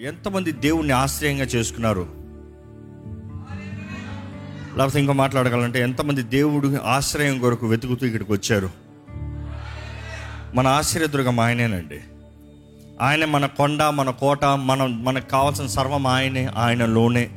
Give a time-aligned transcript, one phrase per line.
[0.00, 2.08] ఎంతమంది దేవుణ్ణి ఆశ్రయంగా చేసుకున్నారు?
[4.78, 8.70] లేకపోతే ఇంకా మాట్లాడగలంటే ఎంతమంది దేవుడు ఆశ్రయం కొరకు వెతుకుతూ ఇక్కడికి వచ్చారు?
[10.54, 12.00] మన ఆశ్రయదుర్గం ఆయనేనండి.
[13.00, 17.30] ఆయన మన కొండ మన కోట మనం మనకు కావాల్సిన సర్వం ఆయనే ఆయనలోనే.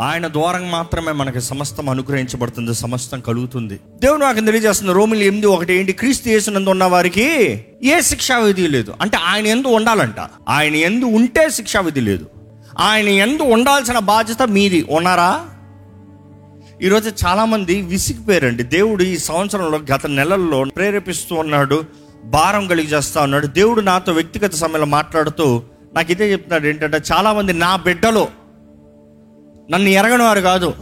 [0.00, 3.80] ఆయన ద్వారా మాత్రమే మనకి సమస్తం అనుగ్రహించబడుతుంది సమస్తం కలుగుతుంది.
[3.98, 5.92] దేవుడు నాకు తెలియజేస్తుంది రోమిలు ఎనిమిది ఒకటి ఏంటి?
[5.92, 8.94] క్రీస్తు చేసినందు ఉన్న వారికి ఏ శిక్షా విధి లేదు.
[9.00, 10.16] అంటే ఆయన ఎందు ఉండాలంట.
[10.48, 12.26] ఆయన ఎందు ఉంటే శిక్షా విధి లేదు.
[12.78, 14.86] ఆయన ఎందు ఉండాల్సిన బాధ్యత మీది.
[14.90, 15.46] ఉన్నారా?
[16.82, 18.62] ఈరోజు చాలామంది విసిగిపోయారండి.
[18.62, 21.84] దేవుడు ఈ సంవత్సరంలో గత నెలల్లో ప్రేరేపిస్తూ ఉన్నాడు
[22.24, 23.46] భారం కలిగి చేస్తూ ఉన్నాడు.
[23.46, 25.62] దేవుడు నాతో వ్యక్తిగత సమయంలో మాట్లాడుతూ
[25.94, 26.66] నాకు ఇదే చెప్తున్నాడు.
[26.66, 28.28] ఏంటంటే చాలామంది నా బిడ్డలో
[29.70, 30.74] నన్ను ఎరగని వారు కాదు.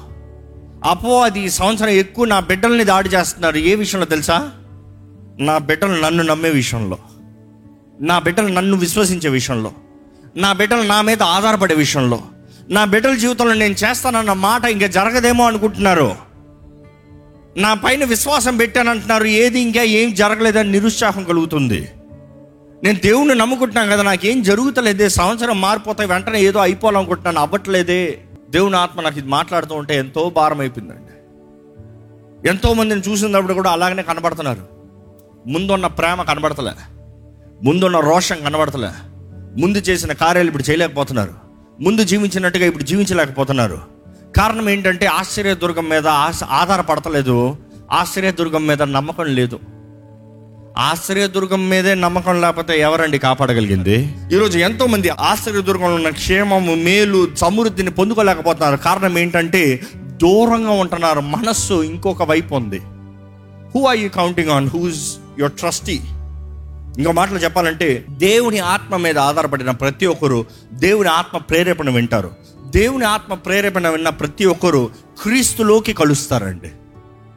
[0.84, 3.56] అపో అది ఈ సంవత్సరం ఎక్కువ నా బిడ్డల్ని దాడి చేస్తున్నారు.
[3.56, 4.50] ఏ విషయంలో తెలుసా?
[5.40, 6.98] నా బిడ్డలు నన్ను నమ్మే విషయంలో.
[8.00, 9.72] నా బిడ్డలు నన్ను విశ్వసించే విషయంలో.
[10.36, 12.20] నా బిడ్డలు నా మీద ఆధారపడే విషయంలో.
[12.70, 16.14] నా బిడ్డల జీవితంలో నేను చేస్తానన్న మాట ఇంకా జరగదేమో అనుకుంటున్నారు.
[17.56, 19.24] నా పైన విశ్వాసం పెట్టానంటున్నారు.
[19.24, 21.88] ఏది ఇంకా ఏం జరగలేదని నిరుత్సాహం కలుగుతుంది.
[22.84, 25.08] నేను దేవుణ్ణి నమ్ముకుంటున్నాను కదా నాకేం జరుగుతలేదే?
[25.08, 27.40] సంవత్సరం మారిపోతాయి వెంటనే ఏదో అయిపోవాలనుకుంటున్నాను.
[27.40, 28.18] అవ్వట్లేదే.
[28.50, 31.12] దేవుని ఆత్మ నాకు ఇది మాట్లాడుతూ ఉంటే ఎంతో భారం అయిపోయిందండి.
[32.48, 34.62] ఎంతో మందిని చూసినప్పుడు కూడా అలాగనే కనబడుతున్నారు.
[35.46, 36.72] ముందున్న ప్రేమ కనబడతలే.
[37.62, 38.88] ముందున్న రోషం కనబడతలే.
[39.60, 41.34] ముందు చేసిన కార్యాలు ఇప్పుడు చేయలేకపోతున్నారు.
[41.80, 43.78] ముందు జీవించినట్టుగా ఇప్పుడు జీవించలేకపోతున్నారు.
[44.36, 47.56] కారణం ఏంటంటే ఆశ్చర్య దుర్గం మీద ఆశ ఆధారపడతలేదు.
[47.92, 49.60] ఆశ్చర్యదుర్గం మీద నమ్మకం లేదు.
[50.78, 54.14] ఆశ్రయదుర్గం మీదే నమ్మకం లేకపోతే ఎవరండి కాపాడగలిగింది?
[54.32, 58.76] ఈరోజు ఎంతో మంది ఆశ్రయదుర్గంలో ఉన్న క్షేమము మేలు సమృద్ధిని పొందుకోలేకపోతున్నారు.
[58.76, 61.20] కారణం ఏంటంటే దూరంగా ఉంటున్నారు.
[61.20, 62.78] మనస్సు ఇంకొక వైపు ఉంది.
[63.74, 66.00] Who are you counting on who's your trustee
[66.98, 72.30] ఇంకో మాటలు చెప్పాలంటే దేవుని ఆత్మ మీద ఆధారపడిన ప్రతి ఒక్కరు దేవుని ఆత్మ ప్రేరేపణ వింటారు.
[72.66, 74.90] దేవుని ఆత్మ ప్రేరేపణ విన్న ప్రతి ఒక్కరు
[75.22, 76.68] క్రీస్తులోకి కలుస్తారండి.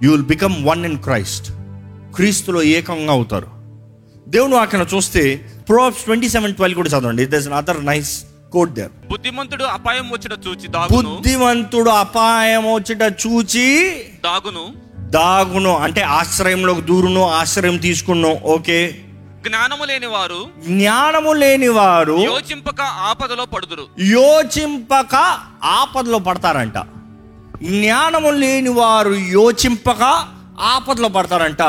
[0.04, 1.52] You will become one in Christ
[2.16, 3.48] క్రీస్తులో ఏకంగా అవుతారు.
[4.28, 7.26] దేవుని వాక్యం చూస్తే ప్రోబ్స్ ట్వంటీ సెవెన్ ట్వెల్వ్ కూడా చదవండి.
[7.26, 13.94] Thus other nice quote there బుద్ధిమంతుడు అపాయం వచ్చిన చూచి బుద్ధిమంతుడు అపాయం వచ్చిట చూచి
[14.26, 14.74] దాగును.
[15.00, 15.78] దాగును.
[15.78, 18.98] అంటే ఆశ్రయంలోకి దూరును ఆశ్రయం తీసుకున్నాం ఓకే.
[19.48, 24.02] జ్ఞానము లేని వారు జ్ఞానము లేని వారు యోచింపక ఆపదలో పడుదురు.
[24.02, 26.78] యోచింపక ఆపదలో పడతారంట.
[27.64, 30.28] జ్ఞానము లేని వారు యోచింపక
[30.62, 31.62] ఆపదలో పడతారంట.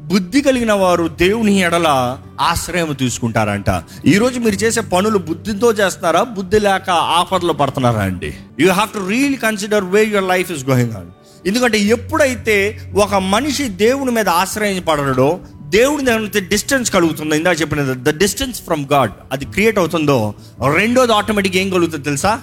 [0.00, 3.82] బుద్ధి కలిగిన వారు దేవుని ఎడల ఆశ్రయం తీసుకుంటారంట.
[4.06, 8.34] ఈరోజు మీరు చేసే పనులు బుద్ధితో చేస్తున్నారా బుద్ధి లేక ఆపదలో పడుతున్నారా అండి?
[8.60, 11.10] You have to real consider way your life is going on
[11.46, 17.36] ఎందుకంటే ఎప్పుడైతే ఒక మనిషి దేవుని మీద ఆశ్రయించబడడో దేవుని దగ్గర డిస్టెన్స్ కలుగుతుందో.
[17.36, 20.34] ఇందాక చెప్పిన ద డిస్టెన్స్ ఫ్రమ్ గాడ్ అది క్రియేట్ అవుతుందో
[20.74, 22.40] రెండోది ఆటోమేటిక్ ఏం కలుగుతుంది తెలుసా?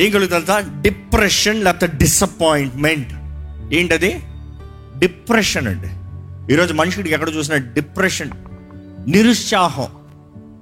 [0.00, 0.80] ఏం కలుగుతుంది తెలుసా?
[0.82, 3.08] డిప్రెషన్ లేకపోతే డిసప్పాయింట్మెంట్
[3.74, 4.22] ఏంటది?
[5.00, 5.88] డిప్రెషన్ అండి.
[6.54, 8.30] ఈరోజు మనుషుడికి ఎక్కడ చూసినా డిప్రెషన్
[9.08, 9.86] నిరుత్సాహం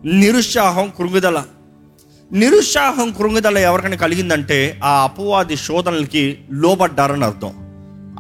[0.04, 1.42] నిరుత్సాహం కృంగుదల.
[2.32, 7.52] నిరుత్సాహం కృంగుదల ఎవరికైనా కలిగిందంటే ఆ అపవాది శోధనలకి లోబడ్డారని అర్థం.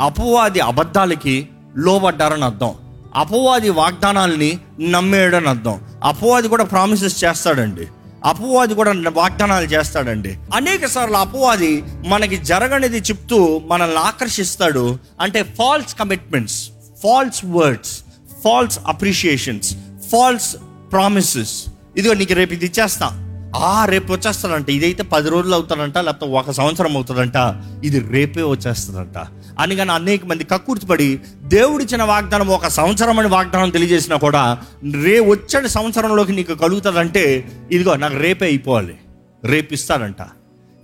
[0.00, 2.74] అపవాది అబద్ధాలకి లోబడ్డారని అర్థం.
[3.14, 5.80] అపవాది వాగ్దానాల్ని నమ్మేయడని అర్థం.
[6.04, 7.86] అపవాది కూడా ప్రామిసెస్ చేస్తాడండి.
[8.24, 10.38] అపవాది కూడా వాగ్దానాలు చేస్తాడండి.
[10.54, 14.98] అనేక సార్లు అపవాది మనకి జరగనిది చెప్తూ మనల్ని ఆకర్షిస్తాడు.
[15.20, 16.70] అంటే false commitments
[17.02, 18.00] false words
[18.44, 19.74] false appreciations
[20.12, 20.56] false
[20.92, 21.64] promises
[21.96, 23.24] ఇదిగో నీకు రేపు ఇది ఇచ్చేస్తా.
[23.56, 24.70] ఆ రేపు వచ్చేస్తాడంట.
[24.70, 27.36] ఇదైతే పది రోజులు అవుతాడంట లేకపోతే ఒక సంవత్సరం అవుతుందంట
[27.84, 29.18] ఇది రేపే వచ్చేస్తుందంట.
[29.58, 34.58] అని కానీ అనేక మంది కక్కుర్తిపడి దేవుడిచ్చిన వాగ్దానం ఒక సంవత్సరం అని వాగ్దానం తెలియజేసినా కూడా
[35.02, 37.24] రే వచ్చే సంవత్సరంలోకి నీకు కలుగుతుందంటే
[37.72, 38.96] ఇదిగో నాకు రేపే అయిపోవాలి.
[39.44, 40.22] రేపు ఇస్తానంట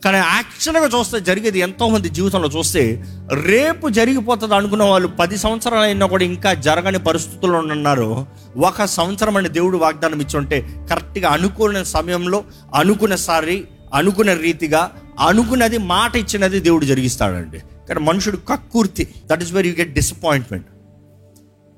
[0.04, 6.24] కానీ యాక్చువల్గా చూస్తే జరిగేది ఎంతోమంది జీవితంలో చూస్తే రేపు జరిగిపోతుంది అనుకున్న వాళ్ళు పది సంవత్సరాలు అయినా కూడా
[6.24, 8.26] ఇంకా జరగని పరిస్థితుల్లో ఉన్నారు.
[8.56, 10.58] ఒక సంవత్సరం అని దేవుడు వాగ్దానం ఇచ్చుంటే
[10.90, 13.64] కరెక్ట్గా అనుకున్న సమయంలో అనుకున్న సారి
[13.94, 14.90] అనుకున్న రీతిగా
[15.28, 17.60] అనుకున్నది మాట ఇచ్చినది దేవుడు జరిగిస్తాడండి.
[17.88, 19.08] కానీ మనుషుడు కక్కుర్తి.
[19.26, 20.66] That is where you get disappointment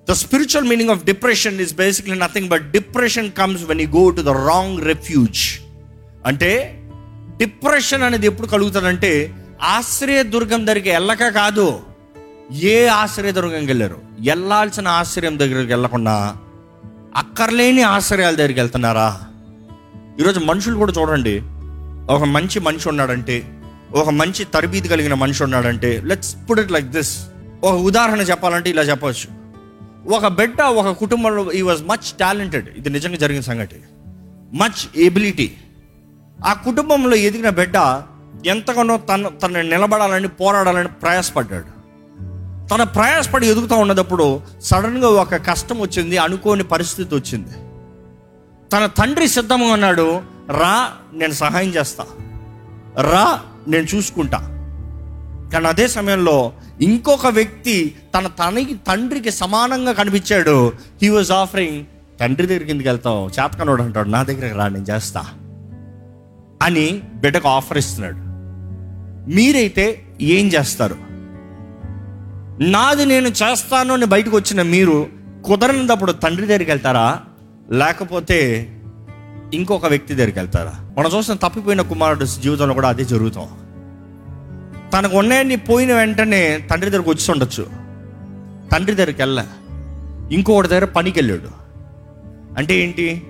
[0.08, 4.20] the spiritual meaning of depression is basically nothing but depression comes when you go to
[4.20, 5.60] the wrong refuge
[6.26, 6.82] అంటే
[7.36, 11.80] డిప్రెషన్ అనేది ఎప్పుడు కలుగుతుందంటే ఆశ్రయ దుర్గం దగ్గరికి వెళ్ళక కాదు.
[12.52, 13.98] ఏ ఆశ్రయ దుర్గంకి వెళ్ళారు?
[14.20, 16.36] వెళ్ళాల్సిన ఆశ్రయం దగ్గరికి వెళ్ళకుండా
[17.16, 19.20] అక్కర్లేని ఆశ్రయాల దగ్గరికి వెళ్తున్నారా?
[20.20, 21.42] ఈరోజు మనుషులు కూడా చూడండి
[22.12, 23.55] ఒక మంచి మనిషి ఉన్నాడంటే
[23.96, 27.12] ఒక మంచి తరబీది కలిగిన మనిషి ఉన్నాడంటే let's put it like this
[27.64, 29.28] ఒక ఉదాహరణ చెప్పాలంటే ఇలా చెప్పవచ్చు.
[30.14, 33.78] ఒక బిడ్డ ఒక కుటుంబంలో ఈ వాజ్ మచ్ టాలెంటెడ్ ఇది నిజంగా జరిగిన సంగతి.
[34.52, 35.52] మచ్ ఎబిలిటీ
[36.46, 37.76] ఆ కుటుంబంలో ఎదిగిన బిడ్డ
[38.46, 41.70] ఎంతగానో తన తన నిలబడాలని పోరాడాలని ప్రయాసపడ్డాడు.
[42.68, 47.54] తన ప్రయాసపడి ఎదుగుతూ ఉన్నప్పుడు సడన్గా ఒక కష్టం వచ్చింది అనుకోని పరిస్థితి వచ్చింది.
[48.72, 50.20] తన తండ్రి సిద్ధంగా ఉన్నాడు
[50.50, 52.04] రా నేను సహాయం చేస్తా.
[53.12, 53.26] రా
[53.68, 54.38] నేను చూసుకుంటా.
[55.52, 60.72] కానీ అదే సమయంలో ఇంకొక వ్యక్తి తన తనకి తండ్రికి సమానంగా కనిపించాడు.
[61.02, 61.84] హీ వాజ్ ఆఫరింగ్
[62.20, 63.28] తండ్రి దగ్గరికి ఎందుకు వెళ్తావు?
[63.28, 65.24] చేతకనోడు అంటాడు నా దగ్గరికి రా నేను చేస్తా
[66.62, 68.16] అని బిడ్డకు ఆఫర్ ఇస్తున్నాడు.
[69.34, 70.96] మీరైతే ఏం చేస్తారు?
[72.60, 75.06] నాది నేను చేస్తాను అని బయటకు వచ్చిన మీరు
[75.44, 77.20] కుదరనప్పుడు తండ్రి దగ్గరికి వెళ్తారా?
[77.70, 78.68] లేకపోతే
[79.54, 80.74] ఇంకొక వ్యక్తి దగ్గరికి వెళ్తారా?
[80.98, 83.48] మనం చూసిన తప్పిపోయిన కుమారుడు జీవితంలో కూడా అదే జరుగుతాం.
[84.94, 87.66] తనకు ఉన్నాయని పోయిన వెంటనే తండ్రి దగ్గరకు వచ్చి ఉండొచ్చు.
[88.72, 89.46] తండ్రి దగ్గరికి వెళ్ళా.
[90.32, 91.48] ఇంకొకటి దగ్గర పనికి వెళ్ళాడు
[92.58, 93.22] అంటే ఏంటి?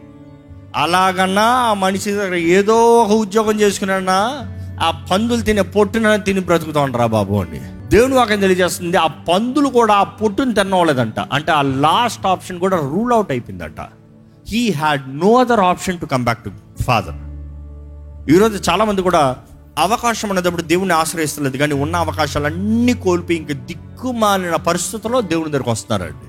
[0.77, 4.47] అలాగన్నా ఆ మనిషి దగ్గర ఏదో ఒక ఉద్యోగం చేసుకున్నా
[4.83, 9.95] ఆ పందులు తినే పొట్టున తిని బ్రతుకుతా ఉండరా బాబు అండి దేవుని వాక్యం తెలియజేస్తుంది ఆ పందులు కూడా
[9.95, 13.77] ఆ పొట్టును తినవలేదంట అంటే ఆ లాస్ట్ ఆప్షన్ కూడా రూల్ అవుట్ అయిపోయిందంట.
[14.49, 16.51] He had no other option to come back to
[16.83, 17.17] father
[18.35, 19.37] ఈరోజు చాలామంది కూడా
[19.79, 21.57] అవకాశం అనేటప్పుడు దేవుణ్ణి ఆశ్రయిస్తలేదు.
[21.57, 26.29] కానీ ఉన్న అవకాశాలన్నీ కోల్పి ఇంక దిక్కుమాలిన పరిస్థితుల్లో దేవుని దగ్గరకు వస్తున్నారండి.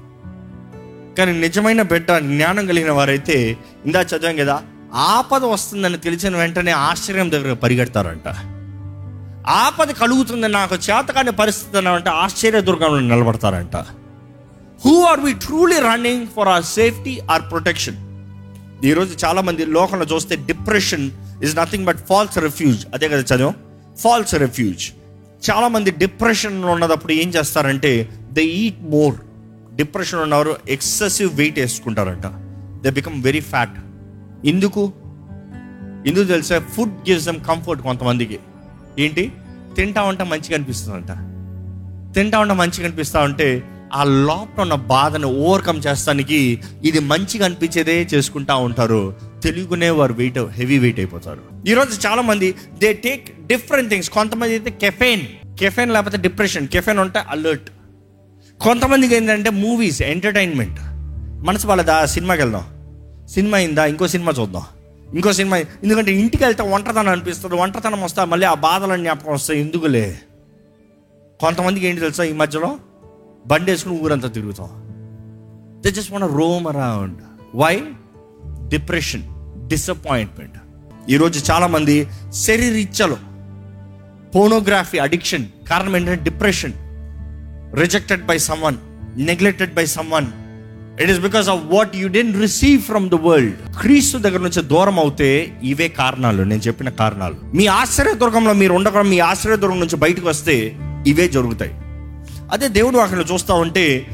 [1.16, 4.62] కానీ నిజమైన బిడ్డ జ్ఞానం కలిగిన వారైతే ఇందా చదివాం కదా
[4.94, 8.28] ఆపద వస్తుందని తెలిసిన వెంటనే ఆశ్చర్యం దగ్గర పరిగెడతారంట.
[9.48, 13.76] ఆపద కలుగుతుంది నాకు చేతకాని పరిస్థితి అంటే ఆశ్చర్య దుర్గంలో నిలబడతారంట.
[14.86, 18.07] Who are we truly running for our safety or protection
[18.86, 21.12] ఈరోజు చాలా మంది లోకంలో చూస్తే depression
[21.44, 23.54] is nothing but false refuge అదే కదా చదివాం?
[24.00, 24.92] ఫాల్స్ రెఫ్యూజ్
[25.52, 29.16] చాలా మంది డిప్రెషన్లో ఉన్నప్పుడు ఏం చేస్తారంటే దే ఈట్ మోర్
[29.76, 32.26] డిప్రెషన్ ఉన్నవారు ఎక్సెసివ్ వెయిట్ వేసుకుంటారంట.
[32.84, 33.80] దే బికమ్ వెరీ ఫ్యాట్
[34.46, 34.94] ఎందుకు?
[36.08, 36.60] ఎందుకు తెలుసా?
[36.60, 38.40] ఫుడ్ గివ్స్ దమ్ కంఫర్ట్ కొంతమందికి.
[39.00, 39.32] ఏంటి?
[39.76, 41.12] తింటా ఉంటే మంచిగా అనిపిస్తుందంట.
[42.16, 43.64] తింటా ఉంటే మంచిగా అనిపిస్తా ఉంటే
[43.94, 49.14] ఆ లోపల ఉన్న బాధను ఓవర్కమ్ చేస్తానికి ఇది మంచిగా అనిపించేదే చేసుకుంటా ఉంటారు.
[49.44, 51.42] తెలుగునే వారు వెయిట్ హెవీ వెయిట్ అయిపోతారు.
[51.68, 55.22] ఈరోజు చాలా మంది దే టేక్ డిఫరెంట్ థింగ్స్ కొంతమంది అయితే కెఫెన్
[55.60, 57.72] కెఫెన్ లేకపోతే డిప్రెషన్ కెఫెన్ ఉంటే అలర్ట్
[58.60, 60.80] కొంతమందికి ఏంటంటే మూవీస్ ఎంటర్టైన్మెంట్
[61.46, 62.66] మనసు వాళ్ళదా సినిమాకి వెళ్దాం.
[63.28, 63.86] సినిమా అయిందా?
[63.86, 64.64] ఇంకో సినిమా చూద్దాం.
[65.14, 67.56] ఇంకో సినిమా ఎందుకంటే ఇంటికి వెళ్తే ఒంటరితనం అనిపిస్తుంది.
[67.56, 69.60] ఒంటరితనం వస్తా మళ్ళీ ఆ బాధలు జ్ఞాపకం వస్తాయి.
[69.60, 70.20] ఎందుకులే?
[71.40, 72.78] కొంతమందికి ఏంటి తెలుసా ఈ మధ్యలో?
[73.48, 74.70] బండి వేసుకుని ఊరంతా తిరుగుతాం.
[75.82, 77.18] They just one roam around
[77.56, 77.82] why
[78.68, 79.24] depression
[79.68, 80.58] disappointment
[81.10, 83.18] ఈరోజు చాలామంది శరీరిచ్చలు
[84.36, 86.74] పోనోగ్రఫీ అడిక్షన్ కారణం ఏంటంటే depression
[87.80, 88.76] rejected by someone
[89.18, 90.28] neglected by someone
[91.02, 95.00] it is because of what you didn't receive from the world క్రీస్తు దగ్గర నుంచి దూరం
[95.00, 96.44] అవుతే ఇవే కారణాలు.
[96.44, 97.36] నేను చెప్పిన కారణాలు.
[97.56, 100.78] మీ ఆశ్చర్య దుర్గంలో మీరు ఉండకుండా మీ ఆశ్చర్య దుర్గం నుంచి బయటకు వస్తే
[101.08, 101.76] ఇవే జరుగుతాయి.
[102.52, 104.08] అదే దేవుడు అక్కడ చూస్తా ఉంటే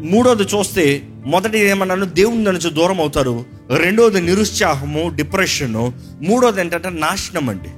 [0.00, 3.44] మూడోది చూస్తే మొదటి ఏమన్నాను దేవుని నుంచి దూరం అవుతారు.
[3.76, 5.92] రెండోది నిరుత్సాహము డిప్రెషను.
[6.22, 7.68] మూడోది ఏంటంటే నాశనం అండి.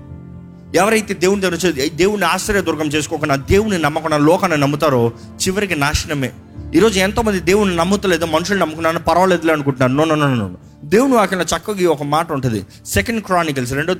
[0.79, 5.13] ఎవరైతే దేవుని దగ్గర నుంచి దేవుని ఆశ్చర్యదుర్గం చేసుకోకుండా దేవుని నమ్మకుండా లోకాన్ని నమ్ముతారో
[5.43, 6.33] చివరికి నాశనమే.
[6.75, 10.47] ఈరోజు ఎంతోమంది దేవుని నమ్ముతలేదు మనుషులు నమ్ముకున్నాను పర్వాలేదులే అనుకుంటున్నాను నో నో నో
[10.85, 12.67] దేవుని వాక్యంలో చక్కగా ఒక మాట ఉంటుంది.
[12.87, 13.95] సెకండ్ క్రానికల్స్ రెండో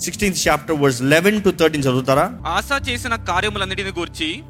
[0.00, 2.24] sixteenth chapter verse eleven to thirteen చదువుతారా?
[2.46, 4.42] ఆశ చేసిన కార్యములన్నిటిని గూర్చి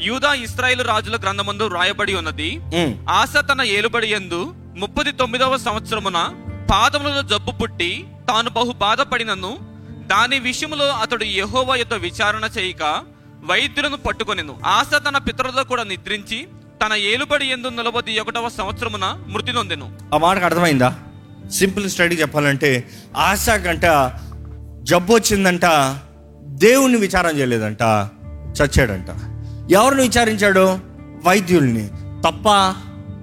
[0.00, 2.60] యూదా ఇస్రాయేల్ రాజుల గ్రంథమందు రాయబడి ఉన్నది.
[3.08, 6.18] ఆశ తన ఏలుబడి యందు ముప్పది తొమ్మిదవ సంవత్సరమున
[6.70, 9.52] పాదములలో జబ్బు పుట్టి తాను బహు బాధపడినను
[10.12, 12.82] దాని విషయములో అతడు యెహోవా యొద్ద విచారణ చేయక
[13.44, 14.54] వైద్యులను పట్టుకొనెను.
[14.66, 16.46] ఆశ తన పితరులతో కూడా నిద్రించి
[16.86, 19.92] తన ఏలుబడి ఎందు నలభై ఒకటవ సంవత్సరమున మృతి నొందెను.
[20.14, 20.94] ఆ మాటకు అర్థమైందా?
[21.50, 24.12] సింపుల్ స్టడీ చెప్పాలంటే ఆశ కంట
[24.82, 25.60] జబ్బు వచ్చిందంట
[26.44, 27.82] దేవుణ్ణి విచారం చేయలేదంట
[28.62, 29.06] చచ్చాడంట.
[29.72, 30.78] ఎవరిని విచారించాడు?
[31.24, 31.88] వైద్యుల్ని.
[32.26, 32.48] తప్ప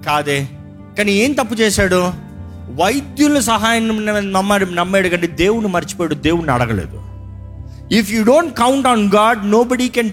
[0.06, 0.50] కాదే.
[0.98, 2.14] కానీ ఏం తప్పు చేశాడు?
[2.76, 6.99] వైద్యుల సహాయం నమ్మాడు నమ్మాడు కంటే దేవుని మర్చిపోయాడు దేవుణ్ణి అడగలేదు.
[7.98, 10.12] If you don't count on God nobody can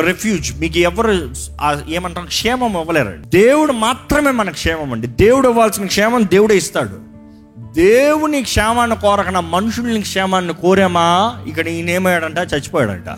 [0.00, 1.14] refuge మీకు ఎవరు
[1.88, 2.26] ఏమంటారు?
[2.26, 5.06] క్షేమం ఇవ్వలేరు దేవుడు మాత్రమే మన క్షేమం అండి.
[5.06, 6.96] దేవుడు ఇవ్వాల్సిన క్షేమం దేవుడే ఇస్తాడు.
[7.74, 11.08] దేవుని క్షేమాన్ని కోరకన మనుషుల్ని క్షేమాన్ని కోరామా?
[11.46, 13.10] ఇక్కడ ఈయన ఏమయ్యాడంట చచ్చిపోయాడంట.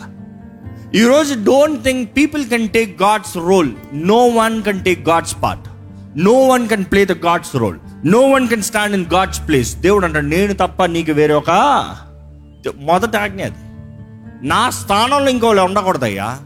[0.94, 5.66] ఈరోజు don't think people can take God's role no one can take God's part
[6.18, 10.04] no one can play the God's role no one can stand in God's place దేవుడు
[10.04, 11.50] అంటాడు నేను తప్ప నీకు వేరే ఒక
[12.80, 13.60] మొదటి ఆజ్ఞ అది.
[14.42, 16.38] నా స్థానంలో ఇంకోళ్ళు ఉండకూడదయ్యా.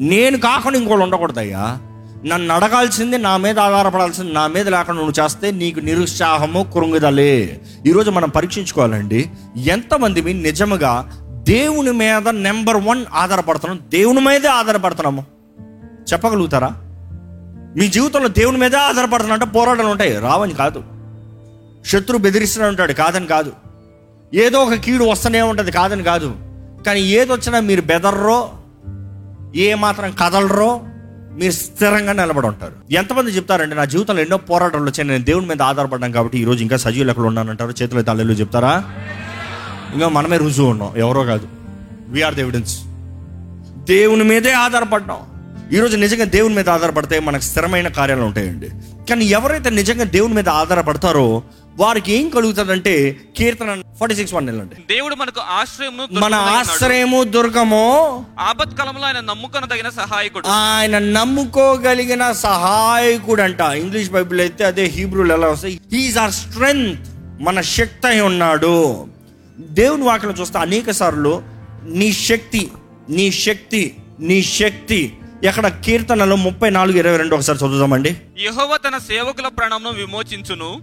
[0.00, 1.78] నేను కాకుండా ఇంకోళ్ళు ఉండకూడదయ్యా.
[2.26, 8.28] నన్ను అడగాల్సింది నా మీద ఆధారపడాల్సింది నా మీద లేకుండా నువ్వు చేస్తే నీకు నిరుత్సాహము కృంగుదలే ఈరోజు మనం
[8.28, 9.30] పరీక్షించుకోవాలండి.
[9.56, 13.80] ఎంతమంది మీ నిజముగా దేవుని మీద నెంబర్ వన్ ఆధారపడుతున్నాం?
[13.88, 15.24] దేవుని మీదే ఆధారపడుతున్నాము.
[16.12, 16.70] చెప్పగలుగుతారా?
[17.76, 20.18] మీ జీవితంలో దేవుని మీదే ఆధారపడుతున్నా అంటే పోరాటాలు ఉంటాయి.
[20.18, 20.82] రావని కాదు.
[21.86, 22.92] శత్రువు బెదిరిస్తూనే ఉంటాడు.
[22.92, 23.52] కాదని కాదు.
[24.34, 25.72] ఏదో ఒక కీడు వస్తూనే ఉంటుంది.
[25.72, 26.36] కాదని కాదు.
[26.86, 28.50] కానీ ఏదొచ్చినా మీరు బెదర్రో
[29.56, 30.80] ఏ మాత్రం కదలరో
[31.32, 32.72] మీరు స్థిరంగా నిలబడి ఉంటారు.
[32.90, 37.10] ఎంతమంది చెప్తారంటే నా జీవితంలో ఎన్నో పోరాటాలు వచ్చాయి నేను దేవుని మీద ఆధారపడ్డాను కాబట్టి ఈరోజు ఇంకా సజీవులు
[37.10, 38.84] ఎక్కడ ఉన్నానంటారు చేతులు తల్లిలో చెప్తారా?
[39.94, 41.48] ఇంకా మనమే రుజువు ఉన్నాం ఎవరో కాదు.
[42.08, 42.80] వీఆర్ ద ఎవిడెన్స్
[43.76, 45.18] దేవుని మీదే ఆధారపడ్డాం.
[45.72, 48.70] ఈరోజు నిజంగా దేవుని మీద ఆధారపడితే మనకు స్థిరమైన కార్యాలు ఉంటాయండి.
[49.10, 51.42] కానీ ఎవరైతే నిజంగా దేవుని మీద ఆధారపడతారో
[51.76, 54.74] వారికి ఏం కలుగుతుందంటే కీర్తన ఫార్టీ సిక్స్ వన్ వెళ్ళండి.
[54.74, 56.34] దేవుడు మనకు ఆశ్రయమును మన.
[56.34, 60.46] ఆశ్రయము దుర్గము ఆపత్కాలంలో ఆయన నమ్ముకొనదగిన సహాయకుడు.
[60.46, 65.80] ఆయన నమ్ముకోగలిగిన సహాయకుడు అంట ఇంగ్లీష్ బైబిల్ అయితే అదే హీబ్రూలు ఎలా వస్తాయి?
[65.92, 67.08] హీఈస్ ఆర్ స్ట్రెంగ్త్
[67.40, 69.06] మన శక్తి అయి ఉన్నాడు.
[69.58, 71.42] దేవుని వాక్యం చూస్తే అనేక సార్లు
[71.84, 72.70] నీ శక్తి
[73.10, 78.16] నీ శక్తి నీ శక్తి ఎక్కడ కీర్తనలో ముప్పై నాలుగు ఇరవై రెండు ఒకసారి చదువుదామండి.
[78.40, 80.82] యెహోవా తన సేవకుల ప్రాణమును విమోచించును.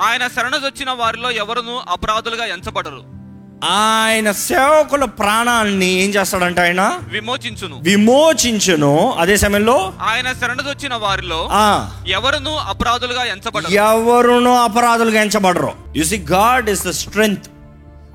[0.00, 3.16] ఆయన శరణజొచ్చిన వారిలో ఎవరును అపరాధులుగా ఎంచబడరు.
[3.64, 6.98] ఆయన సేవకుల ప్రాణాన్ని ఏం చేస్తాడంట ఆయన?
[7.08, 7.80] విమోచించును.
[7.82, 9.14] విమోచించును.
[9.18, 9.92] అదే సమయంలో?
[10.00, 11.90] ఆయన శరణజొచ్చిన వారిలో ఆ.
[12.08, 13.70] ఎవరును అపరాధులుగా ఎంచబడరు.
[13.70, 15.72] ఎవరును అపరాధులుగా ఎంచబడరు.
[15.96, 17.46] You see God is the strength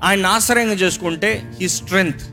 [0.04, 2.31] ఆయన ఆశ్రయంగా చేసుకుంటే హీ స్ట్రెంగ్త్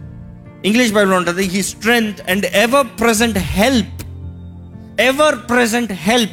[0.66, 4.02] ఇంగ్లీష్ బైబిల్ ఉంటుంది he strength and ever present help
[5.02, 6.32] ever present help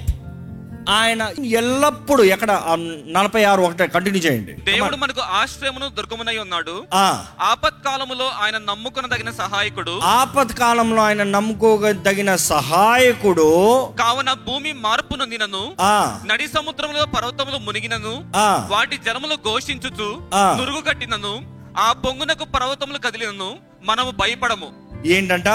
[0.88, 2.62] ఆయన ఎల్లప్పుడూ ఎక్కడ
[3.06, 4.52] నలభై ఆరు ఒకటే కంటిన్యూ చేయండి.
[4.52, 6.84] దేవుడు మనకు ఆశ్రయమును దుర్గమునై ఉన్నాడు.
[6.94, 7.24] ఆ.
[7.42, 10.00] ఆపత్కాలములో ఆయన నమ్ముకొనదగిన సహాయకుడు.
[10.04, 13.88] ఆపత్ కాలంలో ఆయన నమ్ముకోదగిన సహాయకుడు.
[13.98, 15.72] కావున భూమి మార్పు నొందినను.
[15.80, 16.18] ఆ.
[16.26, 18.24] నడి సముద్రంలో పర్వతములు మునిగినను.
[18.70, 20.22] వాటి జలములు ఘోషించుచు.
[20.34, 21.56] నురుగు కట్టినను.
[21.78, 23.56] ఆ పొంగునకు పర్వతములు కదిలినను.
[23.88, 24.68] మనము భయపడము.
[25.06, 25.48] ఏంటంట?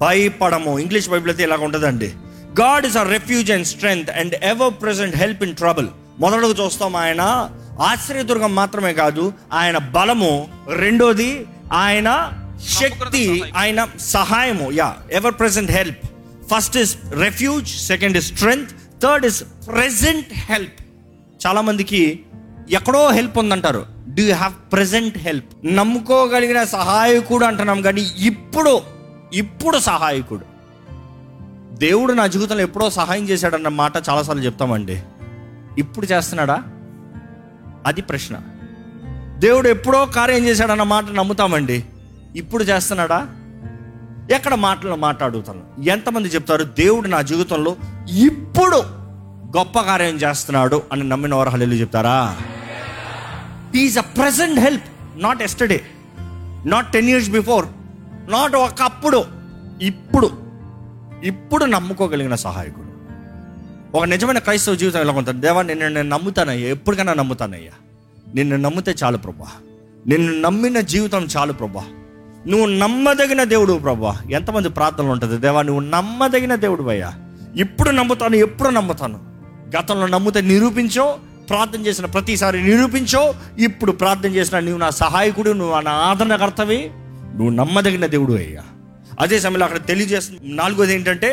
[0.00, 0.78] భయపడము.
[0.78, 2.08] ఇంగ్లీష్ బైబిల్ అయితే ఇలాగ ఉంటుందండి.
[2.60, 7.50] God is a refuge and strength and ever present help in trouble మొదటగా చూస్తాం ఆయన
[7.80, 10.48] ఆశ్రయదుర్గం మాత్రమే కాదు ఆయన బలము.
[10.76, 12.32] రెండోది ఆయన
[12.68, 14.72] శక్తి ఆయన సహాయము.
[14.72, 16.02] Yeah ever present help
[16.54, 18.72] first is refuge second is strength
[19.02, 20.78] third is present help
[21.46, 22.20] చాలా మందికి
[22.70, 23.99] ఎక్కడో హెల్ప్ ఉందంటారు.
[24.14, 27.82] డూ హ్యావ్ ప్రజెంట్ హెల్ప్ నమ్ముకోగలిగిన సహాయకుడు అంటున్నాం.
[27.82, 28.80] కానీ ఇప్పుడు
[29.34, 30.50] ఇప్పుడు సహాయకుడు.
[31.76, 35.02] దేవుడు నా జీవితంలో ఎప్పుడో సహాయం చేశాడన్న మాట చాలాసార్లు చెప్తామండి.
[35.78, 36.62] ఇప్పుడు చేస్తున్నాడా?
[37.86, 38.38] అది ప్రశ్న.
[39.38, 41.84] దేవుడు ఎప్పుడో కార్యం చేశాడన్న మాట నమ్ముతామండి.
[42.36, 43.28] ఇప్పుడు చేస్తున్నాడా?
[44.30, 46.64] ఎక్కడ మాటలు మాట్లాడుతాను ఎంతమంది చెప్తారు?
[46.64, 47.76] దేవుడు నా జీవితంలో
[48.10, 48.76] ఇప్పుడు
[49.56, 52.36] గొప్ప కార్యం చేస్తున్నాడు అని నమ్మిన వారు హల్లు చెప్తారా?
[53.76, 54.82] Is a present help
[55.16, 55.80] not yesterday
[56.66, 57.66] not ten years before
[58.28, 59.24] not ఒకప్పుడు
[59.82, 60.30] ఇప్పుడు
[61.24, 62.90] ఇప్పుడు నమ్ముకోగలిగిన సహాయకుడు.
[63.96, 65.40] ఒక నిజమైన క్రైస్తవ జీవితం ఎలా ఉంటుంది?
[65.40, 67.70] దేవా నిన్ను నేను నమ్ముతానయ్యా ఎప్పటికైనా నమ్ముతానయ్యా.
[68.34, 69.46] నిన్ను నమ్మితే చాలు ప్రభా.
[70.06, 71.84] నిన్ను నమ్మిన జీవితం చాలు ప్రభా.
[72.46, 74.18] నువ్వు నమ్మదగిన దేవుడు ప్రభా.
[74.30, 75.38] ఎంతమంది ప్రార్థనలు ఉంటుంది?
[75.38, 77.14] దేవా నువ్వు నమ్మదగిన దేవుడు అయ్యా.
[77.56, 79.18] ఇప్పుడు నమ్ముతాను ఎప్పుడు నమ్ముతాను?
[79.78, 81.18] గతంలో నమ్మితే నిరూపించో
[81.50, 83.34] ప్రార్థన చేసిన ప్రతిసారి నిరూపించో.
[83.58, 86.90] ఇప్పుడు ప్రార్థన చేసిన నువ్వు నా సహాయకుడు నువ్వు నా ఆదరణకర్తవి
[87.34, 88.62] నువ్వు నమ్మదగిన దేవుడు అయ్యా.
[89.20, 91.30] అదే సమయంలో అక్కడ తెలియజేస్తుంది నాలుగోది ఏంటంటే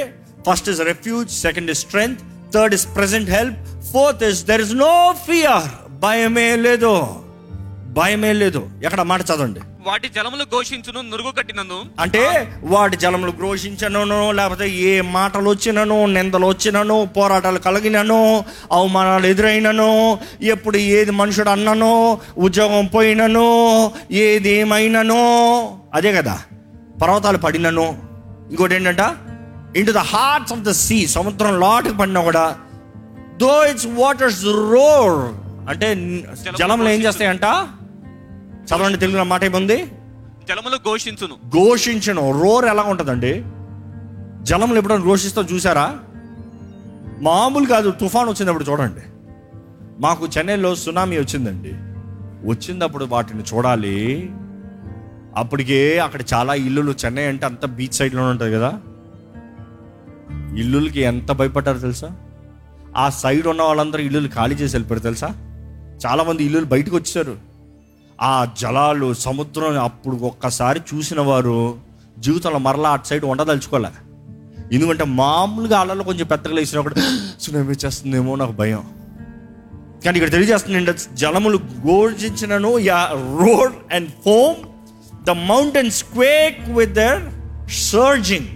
[0.50, 2.22] first is refuge second is strength
[2.54, 3.58] third is present help
[3.94, 5.68] fourth is there is no fear
[6.00, 6.94] భయమే లేదు.
[7.94, 8.70] భయమే లేదు.
[8.84, 9.60] ఎక్కడ మాట చదవండి?
[9.88, 11.78] వాటి జలములు ఘోషించును నురుగు కట్టినను.
[12.00, 12.24] అంటే
[12.64, 18.20] వాటి జలములు క్రోషించనను లేకపోతే ఏ మాటలు వచ్చినను నిందలు వచ్చినను పోరాటాలు కలిగినను
[18.72, 19.90] అవమానాలు ఎదురైనను
[20.54, 21.94] ఎప్పుడు ఏది మనుషుడు అన్ననో
[22.38, 23.48] ఉద్యోగం పోయినను
[24.26, 25.22] ఏది ఏమైనను.
[25.94, 26.36] అదే కదా
[27.02, 27.88] పర్వతాలు పడినను.
[28.52, 29.04] ఇంకోటి ఏంటంట?
[29.80, 32.46] Into the hearts of the sea సముద్రం లోటుకు పడినా కూడా
[33.42, 35.20] దో ఇట్స్ వాటర్స్ రోర్
[35.70, 35.88] అంటే
[36.60, 37.48] జలంలో ఏం చేస్తాయంట?
[38.68, 39.78] చదవండి తెలుగులో మాట ఏముంది?
[40.48, 41.34] జలములు ఘోషించును.
[41.48, 42.44] ఘోషించను.
[42.44, 43.44] రోర్ ఎలా ఉంటుందండి?
[44.44, 46.00] జలంలో ఎప్పుడైనా ఘోషిస్తాం చూసారా
[47.22, 49.02] మామూలు కాదు తుఫాన్ వచ్చినప్పుడు చూడండి.
[50.00, 51.70] మాకు చెన్నైలో సునామీ వచ్చిందండి.
[52.48, 54.30] వచ్చినప్పుడు వాటిని చూడాలి.
[55.36, 58.74] అప్పటికే అక్కడ చాలా ఇల్లులు చెన్నై అంటే అంత బీచ్ సైడ్లోనే ఉంటుంది కదా.
[60.60, 62.12] ఇల్లులకి ఎంత భయపడ్డారు తెలుసా?
[62.98, 65.28] ఆ సైడ్ ఉన్న వాళ్ళందరూ ఇల్లులు ఖాళీ చేసి వెళ్ళిపోయారు తెలుసా?
[66.06, 67.47] చాలామంది ఇల్లులు బయటకు వచ్చారు
[68.20, 71.78] ఆ జలాలు సముద్రం అప్పుడు ఒక్కసారి చూసిన వారు
[72.18, 73.92] జీవితంలో మరలా అటు సైడ్ వండదలుచుకోలే
[74.74, 76.96] ఎందుకంటే మామూలుగా అలలో కొంచెం పెద్దగా లేచినప్పుడు
[77.40, 78.84] సునామీ చేస్తుందేమో నాకు భయం.
[80.04, 83.10] కానీ ఇక్కడ తెలియజేస్తుంది జలములు గోర్జించినను yeah
[83.40, 84.58] roar and foam
[85.26, 87.22] the mountain quake with their
[87.70, 88.50] surging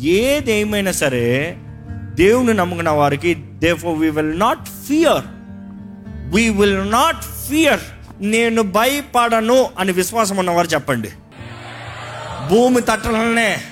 [0.00, 1.56] ఏదేమైనా సరే
[2.14, 3.34] దేవుని నమ్ముకున్న వారికి
[3.72, 5.24] therefore we will not fear
[6.34, 11.10] we will not fear నేను భయపడను అని విశ్వాసం ఉన్నవారు చెప్పండి.
[12.48, 13.62] భూమి తట్టలనే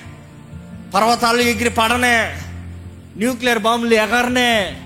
[0.95, 2.35] పర్వతాలు ఎగిరి పడనే
[3.17, 4.77] న్యూక్లియర్ బాంబులు ఎగరనే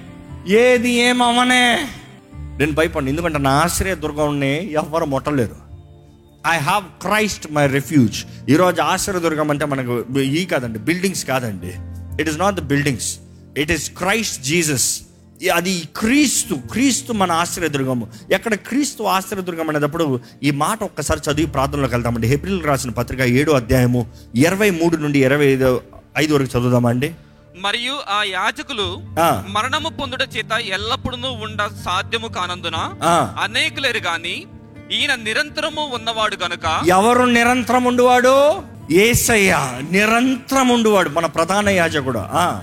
[0.48, 1.90] ఏది ఏమవనే
[2.60, 5.56] నేను భయపడి ఎందుకంటే నా ఆశ్రయ దుర్గంని ఎవరు ముట్టలేరు.
[6.48, 11.74] I have Christ my refuge ఈరోజు ఆశ్రయ దుర్గం అంటే మనకు ఈ కాదండి బిల్డింగ్స్ కాదండి.
[12.22, 13.20] It is not the buildings
[13.58, 15.02] it is Christ Jesus
[15.50, 18.08] అది క్రీస్తు క్రీస్తు మన ఆశ్రయదుర్గము.
[18.32, 24.12] ఎక్కడ క్రీస్తు ఆశ్రయదుర్గం అనేటప్పుడు ఈ మాట ఒక్కసారి చదివి ప్రార్థనలోకి వెళ్తామండి ఏప్రిల్ రాసిన పత్రిక ఏడో అధ్యాయము
[24.36, 25.82] ఇరవై మూడు నుండి ఇరవై ఐదు
[26.18, 27.16] ఐదు వరకు చదువుదామండి
[27.60, 29.02] మరియు ఆ యాజకులు.
[29.48, 32.94] మరణము పొందుట చేత ఎల్లప్పుడూ ఉండ సాధ్యము కానందున.
[33.40, 34.46] అనేకులేరు గాని
[34.92, 38.64] ఈయన నిరంతరము ఉన్నవాడు గనుక ఎవరు నిరంతరం ఉండువాడు?
[38.92, 42.20] ఏసయ్య నిరంతరం ఉండువాడు మన ప్రధాన యాజకుడు.
[42.20, 42.62] ఆ.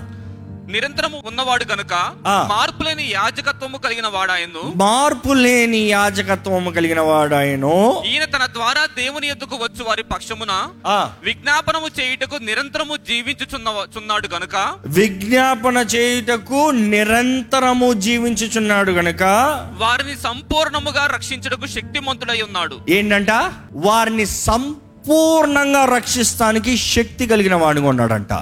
[0.69, 1.93] నిరంతరము ఉన్నవాడు గనుక
[2.27, 2.47] ఆ.
[2.49, 4.73] మార్పులేని యాజకత్వము కలిగిన వాడాయను.
[4.75, 8.03] మార్పు లేని యాజకత్వం కలిగిన వాడాయను.
[8.05, 10.67] ఈయన తన ద్వారా దేవుని ఎద్దుకు వచ్చు వారి పక్షమున
[11.23, 14.73] విజ్ఞాపనము చేయుటకు నిరంతరము జీవించుచున్న చున్నాడు గనుక.
[14.85, 19.23] విజ్ఞాపన చేయుటకు నిరంతరము జీవించుచున్నాడు గనుక.
[19.77, 22.77] వారిని సంపూర్ణముగా రక్షించుటకు శక్తిమంతుడై ఉన్నాడు.
[22.89, 23.31] ఏంటంట?
[23.71, 28.33] వారిని సంపూర్ణంగా రక్షిస్తానికి శక్తి కలిగిన వాడిగా ఉన్నాడంట.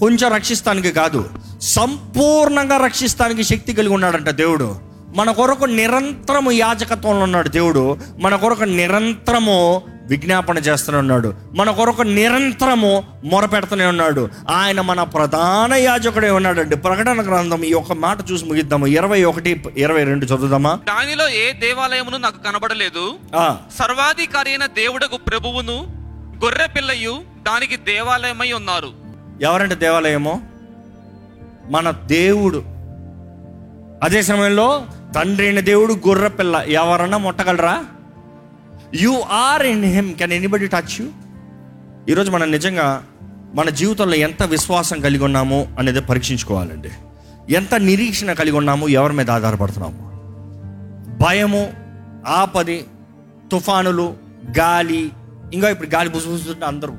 [0.00, 1.30] కొంచెం రక్షిస్తానికి కాదు.
[1.66, 4.76] సంపూర్ణంగా రక్షిస్తానికి శక్తి కలిగి ఉన్నాడంట దేవుడు.
[5.16, 7.98] మన కొరకు నిరంతరము యాజకత్వంలో ఉన్నాడు దేవుడు.
[8.18, 11.34] మన కొరకు నిరంతరము విజ్ఞాపన చేస్తూనే ఉన్నాడు.
[11.54, 14.28] మన కొరకు నిరంతరము మొరపెడుతూనే ఉన్నాడు.
[14.50, 16.76] ఆయన మన ప్రధాన యాజకుడే ఉన్నాడండి.
[16.76, 18.86] ప్రకటన గ్రంథం ఈ ఒక్క మాట చూసి ముగిద్దాము.
[18.86, 20.78] ఇరవై ఒకటి ఇరవై రెండు చదువుదామా?
[20.88, 23.14] దానిలో ఏ దేవాలయమును నాకు కనబడలేదు?
[23.34, 25.86] ఆ, సర్వాధికారి అయిన దేవుడకు ప్రభువును
[26.44, 28.88] గొర్రె పిల్లయు దానికి దేవాలయమై ఉన్నారు.
[29.42, 30.55] ఎవరంటే దేవాలయము?
[31.70, 32.62] మన దేవుడు.
[34.02, 37.84] అదే సమయంలో తండ్రి అయిన దేవుడు గుర్ర పిల్ల ఎవరన్నా ముట్టగలరా?
[38.94, 41.06] You are in him can anybody touch you
[42.08, 43.04] ఈరోజు మనం నిజంగా
[43.54, 46.90] మన జీవితంలో ఎంత విశ్వాసం కలిగి ఉన్నామో అనేది పరీక్షించుకోవాలండి.
[47.54, 50.06] ఎంత నిరీక్షణ కలిగి ఉన్నాము ఎవరి మీద ఆధారపడుతున్నాము?
[51.24, 51.72] భయము
[52.26, 52.84] ఆపది
[53.52, 54.14] తుఫానులు
[54.58, 55.10] గాలి
[55.54, 56.94] ఇంకా ఇప్పుడు గాలి బుసుబుసుంటే అందరూ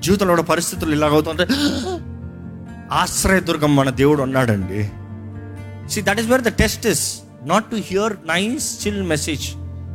[0.00, 1.46] జీవితంలో పరిస్థితులు ఇలాగవుతుంటే
[2.92, 4.90] ఆశ్రయదుర్గం మన దేవుడు ఉన్నాడండి
[5.90, 9.52] see that is where the test is not to hear nice chill message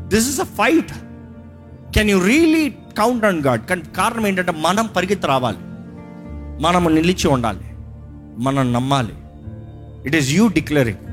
[0.07, 0.91] this is a fight
[1.93, 5.57] can you really count on God కానీ కారణం ఏంటంటే మనం పరిగెత్తి రావాలి.
[6.63, 7.59] మనం నిలిచి ఉండాలి.
[8.37, 9.13] మనం నమ్మాలి.
[10.05, 11.09] ఇట్ ఈస్ యూ డిక్లేరింగ్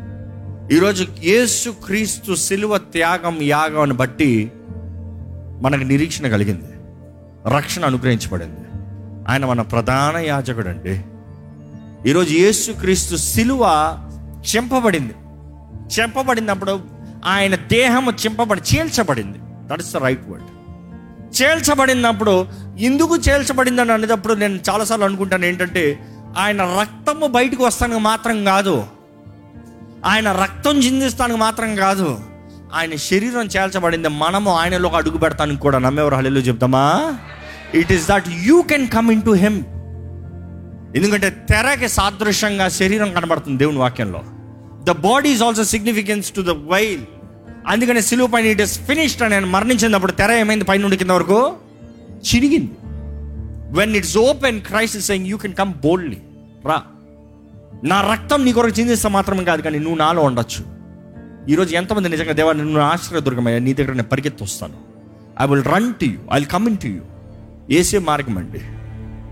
[0.72, 4.52] ఈరోజు యేసు క్రీస్తు సిలువ త్యాగం యాగం బట్టి
[5.60, 6.68] మనకు నిరీక్షణ కలిగింది.
[7.56, 8.60] రక్షణ అనుగ్రహించబడింది.
[9.28, 11.04] ఆయన మన ప్రధాన యాజకుడు అండి
[12.06, 15.14] ఈరోజు యేసుక్రీస్తు శిలువ సిలువ చింపబడింది.
[16.00, 16.80] చింపబడినప్పుడు
[17.24, 19.38] ఆయన దేహము చింపబడి చేల్చబడింది.
[19.42, 20.44] That is the right word
[21.42, 22.46] చేల్చబడినప్పుడు
[22.78, 25.98] ఎందుకు చేల్చబడిందని అనేటప్పుడు నేను చాలాసార్లు అనుకుంటాను ఏంటంటే
[26.38, 28.84] ఆయన రక్తము బయటకు వస్తానికి మాత్రం కాదు.
[30.06, 32.20] ఆయన రక్తం చిందిస్తానికి మాత్రం కాదు.
[32.74, 34.08] ఆయన శరీరం చేల్చబడింది.
[34.08, 36.14] మనము ఆయనలో అడుగు పెడతానికి కూడా నమ్మేవారు.
[36.14, 37.14] హల్లు చెప్తామా?
[37.74, 39.62] It is that you can come in to him
[40.94, 44.20] ఎందుకంటే తెరకి సాదృశ్యంగా శరీరం కనబడుతుంది దేవుని వాక్యంలో.
[44.84, 47.04] The body is also significance to the veil
[47.66, 51.56] అందుకని సిలువ పైన ఇట్ ఇస్ ఫినిష్డ్ అని ఆయన మరణించినప్పుడు తెర ఏమైంది పైన నుండి కింద వరకు?
[52.28, 52.72] చిరిగింది.
[53.78, 56.18] When it's open Christ is saying you can come boldly
[56.66, 56.82] రా.
[57.84, 60.62] నా రక్తం నీ కొరకు చిందిస్తే మాత్రమే కాదు కానీ నువ్వు నాలో ఉండొచ్చు.
[61.48, 64.78] ఈరోజు ఎంతమంది నిజంగా దేవా నిన్ను ఆశ్రయ దుర్గమయ్యా నీ దగ్గర నేను పరిగెత్తి వస్తాను
[65.42, 67.02] I will run to you I will come in to you
[67.70, 68.60] ఏసే మార్గం అండి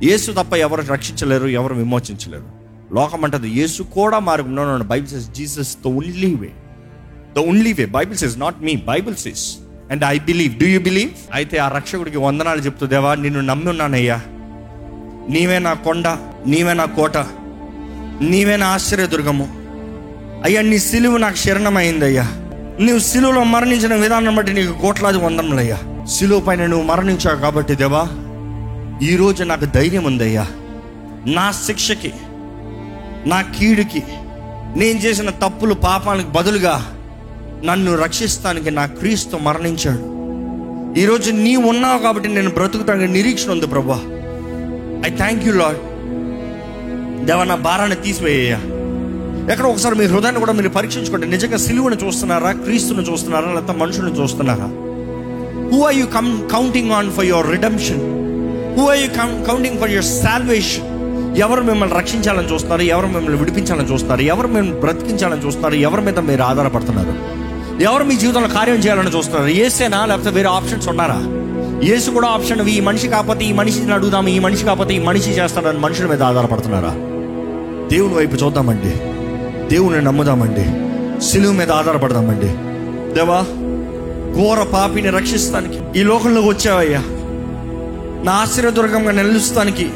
[0.05, 2.49] యేసు తప్ప ఎవరు రక్షించలేరు ఎవరు విమోచించలేరు.
[2.95, 6.51] లోకం అంటది యేసు కూడా మార్గం Bible says Jesus the only way
[7.35, 9.45] the only way Bible says not me Bible says
[9.91, 14.19] and I believe do you believe అయితే ఆ రక్షకుడికి వందనాలు చెప్తూ దేవా నిన్ను నమ్మి ఉన్నానయ్యా.
[15.29, 16.07] నీవే నా కొండ
[16.47, 17.17] నీవే నా కోట
[18.21, 19.47] నీవే నా ఆశ్చర్యదుర్గము.
[20.45, 22.27] అయ్యా నీ సిలువు నాకు శరణమైంది అయ్యా
[22.81, 25.79] నువ్వు సిలువలో మరణించిన విధానం బట్టి నీకు కోట్లాది వందనములయ్యా.
[26.07, 28.03] సిలువు పైన నువ్వు మరణించావు కాబట్టి దేవా
[29.11, 30.47] ఈరోజు నాకు ధైర్యం ఉందయ్యా.
[31.27, 32.13] నా శిక్షకి
[33.27, 34.03] నా కీడుకి
[34.77, 36.75] నేను చేసిన తప్పులు పాపానికి బదులుగా
[37.65, 40.05] నన్ను రక్షిస్తానికి నా క్రీస్తు మరణించాడు.
[41.01, 44.01] ఈరోజు నీ ఉన్నావు కాబట్టి నేను బ్రతుకుతానికి నిరీక్షణ ఉంది ప్రభా.
[45.07, 45.81] ఐ థ్యాంక్ యూ లాడ్
[47.27, 48.61] దేవా నా భారాన్ని తీసివేయ్యా
[49.53, 51.27] ఎక్కడ ఒకసారి మీ హృదయాన్ని కూడా మీరు పరీక్షించుకోండి.
[51.27, 54.69] నిజంగా సిలువను చూస్తున్నారా క్రీస్తుని చూస్తున్నారా లేకపోతే మనుషులను చూస్తున్నారా?
[55.73, 58.24] Who are you come counting on for your redemption
[58.77, 59.09] who are you
[59.45, 60.95] counting for your salvation
[61.39, 62.83] ఎవరు మిమ్మల్ని రక్షించాలని చూస్తున్నారు?
[62.83, 64.21] ఎవరు మిమ్మల్ని విడిపించాలని చూస్తున్నారు?
[64.21, 65.75] ఎవరు మిమ్మల్ని బ్రతికించాలని చూస్తున్నారు?
[65.75, 67.45] ఎవరి మీద మీరు ఆధారపడుతున్నారు?
[67.83, 69.49] ఎవరు మీ జీవితంలో కార్యం చేయాలని చూస్తున్నారు?
[69.49, 70.05] ఏసేనా?
[70.05, 71.23] లేకపోతే వేరే ఆప్షన్స్ ఉన్నారా?
[71.83, 75.79] ఏసు కూడా ఆప్షన్ ఈ మనిషి కాకపోతే ఈ మనిషిని అడుగుదాం ఈ మనిషి కాకపోతే ఈ మనిషి చేస్తాడని
[75.79, 76.91] మనుషుల మీద ఆధారపడుతున్నారా?
[77.93, 78.91] దేవుని వైపు చూద్దామండి.
[79.75, 80.65] దేవుని నమ్ముదామండి.
[81.25, 82.49] సిలువు మీద ఆధారపడదామండి.
[83.15, 83.41] దేవా
[84.37, 87.03] ఘోర పాపిని రక్షిస్తానికి ఈ లోకంలోకి వచ్చావయ్యా.
[88.25, 89.91] నా ఆశ్చర్యదుర్గంగా నిలుస్తానికి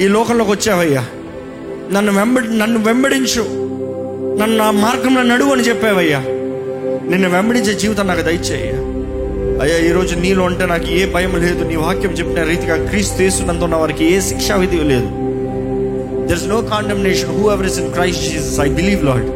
[0.00, 1.04] ఈ లోకంలోకి వచ్చావయ్యా.
[1.92, 3.42] నన్ను వెంబడి నన్ను వెంబడించు.
[4.40, 6.18] నన్ను నా మార్గంలో నడువు అని చెప్పావయ్యా.
[7.10, 8.72] నిన్ను వెంబడించే జీవితం నాకు దయచేయ్యా.
[9.62, 11.64] అయ్యా ఈరోజు నీలో ఉంటే నాకు ఏ భయం లేదు.
[11.64, 15.08] నీ వాక్యం చెప్పిన రీతిగా క్రీస్తు చేస్తున్నందున్న వారికి ఏ శిక్షా విధి లేదు.
[16.26, 19.26] There is no condemnation whoever is in Christ Jesus I believe lord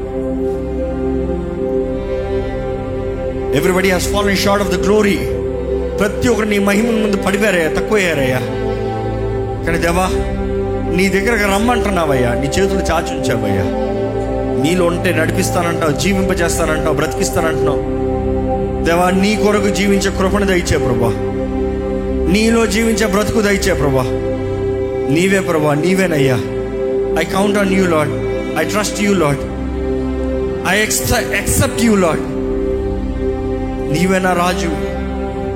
[3.56, 5.18] everybody has fallen short of the glory
[6.00, 8.38] ప్రతి ఒక్కరు నీ మహిమ ముందు పడిపోయారయ్యా తక్కువయ్యారయ్యా.
[9.66, 10.06] కానీ దేవా
[10.96, 13.64] నీ దగ్గరకు రమ్మంటున్నావయ్యా నీ చేతులు చాచి ఉంచావయ్యా.
[14.62, 17.78] నీలో ఉంటే నడిపిస్తానంటావు జీవింపజేస్తానంటావు బ్రతికిస్తానంటున్నావు.
[18.84, 21.12] దేవా నీ కొరకు జీవించే కృపణ దయచే ప్రభా.
[22.32, 24.02] నీలో జీవించే బ్రతుకు దయచే ప్రభా.
[25.10, 26.36] నీవే ప్రభా నీవేనయ్యా.
[27.20, 28.10] I count on you lord
[28.58, 29.38] I trust you lord
[30.68, 32.22] I accept you lord
[33.94, 34.83] నీవేనా రాజు?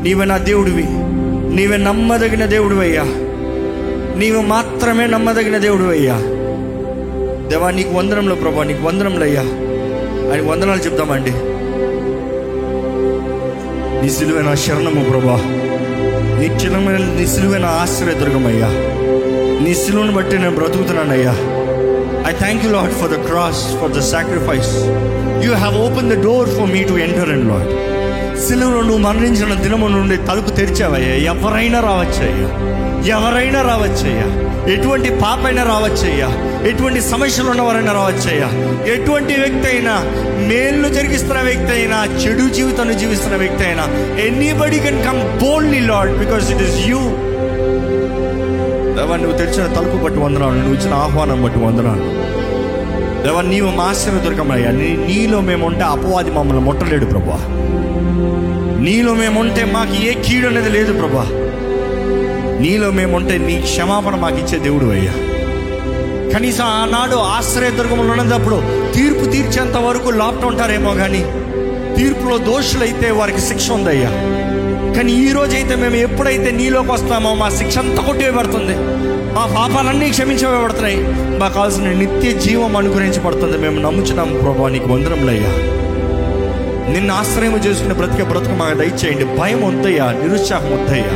[0.02, 0.86] నీవే నా దేవుడివి.
[1.56, 3.04] నీవే నమ్మదగిన దేవుడివి అయ్యా
[4.16, 6.16] నీవు మాత్రమే నమ్మదగిన దేవుడు అయ్యా
[7.50, 9.44] దేవా నీకు వందనంలో ప్రభా నీకు వందనంలో అయ్యా
[10.30, 11.32] ఆయన వందనాలు చెప్తామండి
[14.02, 15.36] నీ సిలువైన శరణము ప్రభా.
[16.38, 18.70] నీ చిన్నమైన నీ సిలువైన నా ఆశ్రయదుర్గమయ్యా
[19.64, 21.34] నీ సిలువను బట్టి నేను బ్రతుకుతున్నానయ్యా.
[22.28, 24.72] I thank you lord for the cross for the sacrifice
[25.44, 27.72] you have open the door for me to enter and lord
[28.46, 31.14] సిలువలో నువ్వు మరణించిన దినము నుండి తలుపు తెరిచావయ్యా.
[31.14, 32.68] ఎవరైనా రావచ్చయ్యా.
[33.16, 34.48] ఎవరైనా రావచ్చయ్యా.
[34.72, 36.28] ఎటువంటి పాపైనా రావచ్చయ్యా.
[36.68, 38.48] ఎటువంటి సమస్యలు ఉన్నవారైనా రావచ్చయ్యా.
[38.92, 39.94] ఎటువంటి వ్యక్తి అయినా
[40.48, 43.84] మేల్ను జరిగిస్తున్న వ్యక్తి అయినా చెడు జీవితాన్ని జీవిస్తున్న వ్యక్తి అయినా
[44.24, 46.98] anybody can come boldly lord because it is you
[48.96, 50.54] దేవా నువ్వు తెరిచిన తలుపు బట్టి వందనాలు.
[50.54, 52.02] నువ్వు ఇచ్చిన ఆహ్వానం బట్టి వందనాలు.
[53.22, 54.70] దేవా నీవు మా ఆశ్చర్య దొరకమయ్యా.
[54.70, 57.64] నీ నీలో మేము ఉంటే అపవాది మమ్మల్ని ముట్టలేడు ప్రభా
[58.78, 61.24] నీలో మేము ఉంటే మాకు ఏ కీడు అనేది లేదు ప్రభా.
[62.60, 65.14] నీలో మేము ఉంటే నీ క్షమాపణ మాకు ఇచ్చే దేవుడు అయ్యా.
[66.34, 68.56] కనీసం ఆనాడు ఆశ్రయ దుర్గంలో ఉన్నప్పుడు
[68.94, 71.22] తీర్పు తీర్చేంత వరకు లోపట ఉంటారేమో కానీ
[71.96, 74.10] తీర్పులో దోషులైతే వారికి శిక్ష ఉందయ్యా.
[74.96, 78.76] కానీ ఈ రోజైతే మేము ఎప్పుడైతే నీలోకి వస్తామో మా శిక్ష అంతా కొట్టివేయబడుతుంది
[79.34, 80.98] మా పాపాలన్నీ క్షమించబడుతున్నాయి
[81.40, 83.58] మాకు కావాల్సిన నిత్య జీవం అనుగ్రహించబడుతుంది.
[83.58, 85.52] మేము నమ్ముచున్నాము ప్రభా నీకు వందరంలయ్యా
[86.92, 89.24] నిన్ను ఆశ్రయం చేసుకుని బ్రతికే బ్రతుకు మాకు దయచేయండి.
[89.38, 91.12] భయం వద్దయ్యా నిరుత్సాహం వద్దయ్యా.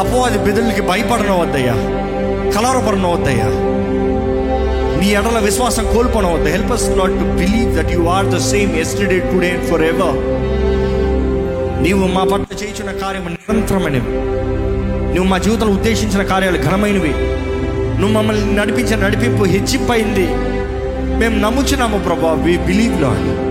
[0.00, 1.74] అపవాది బెదులకి భయపడన వద్దయ్యా
[2.56, 3.48] కలవరపడడం వద్దయ్యా
[5.00, 8.76] నీ ఎడల విశ్వాసం కోల్పోవడం వద్ద help us not to believe that you are the same
[8.76, 10.18] yesterday today forever
[11.82, 14.12] నీవు మా పట్ల చేయించిన కార్యం నిరంతరమైనవి.
[15.14, 17.14] నువ్వు మా జీవితంలో ఉద్దేశించిన కార్యాలు ఘనమైనవి.
[18.00, 20.26] నువ్వు మమ్మల్ని నడిపించిన నడిపింపు హెచ్చిపోయింది.
[21.18, 22.32] మేము నమ్ముచున్నాము ప్రభా.
[22.32, 23.45] వి బిలీవ్ లాడ్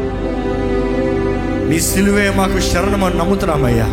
[1.69, 3.85] నీ సిలువే మాకు శరణమని నమ్ముతున్నామయ్యా.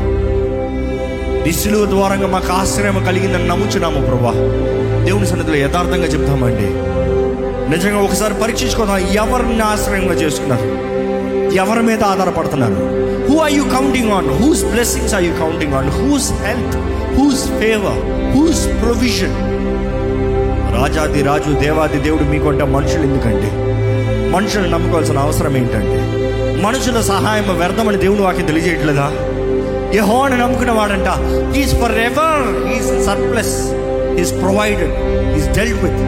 [1.47, 4.33] నీ సిలువ ద్వారంగా మాకు ఆశ్రయం కలిగిందని నమ్ముచున్నాము ప్రభా.
[5.05, 6.69] దేవుని సన్నిధిలో యథార్థంగా చెప్తామండి.
[7.77, 10.67] నిజంగా ఒకసారి పరీక్షించుకుందాం ఎవరిని ఆశ్రయంగా చేసుకున్నారు?
[11.55, 12.77] ఎవరి మీద ఆధారపడుతున్నారు?
[13.31, 16.77] Who are you counting on whose blessings are you counting on whose health
[17.15, 19.37] whose favour whose provision
[20.81, 23.51] రాజాది రాజు దేవాది దేవుడు మీకుంటే మనుషులు ఎందుకంటే
[24.31, 26.22] మనుషులు నమ్ముకోవాల్సిన అవసరం ఏంటంటే
[26.63, 29.07] మనుషుల సహాయం వ్యర్థమని దేవుని వాకి తెలియజేయట్లేదా?
[29.95, 31.09] యహోని నమ్ముకున్న వాడంట
[31.57, 32.45] is forever
[32.77, 33.57] is surplus
[34.19, 34.95] is provided
[35.39, 36.03] is dealt with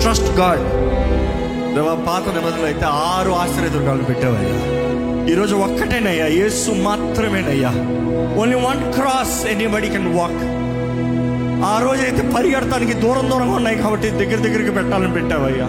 [0.00, 0.64] trust God
[2.06, 4.58] పాత నిబంధనలు అయితే ఆరు ఆశ్చర్యదుర్గాలు పెట్టావయ్యా.
[5.32, 7.72] ఈరోజు ఒక్కటేనయ్యా యేసు మాత్రమేనయ్యా.
[8.40, 10.42] Only one cross anybody can walk
[11.64, 12.22] ఆ రోజు అయితే
[13.02, 15.68] దూరం దూరంగా ఉన్నాయి కాబట్టి దగ్గర దగ్గరికి పెట్టాలని పెట్టావయ్యా.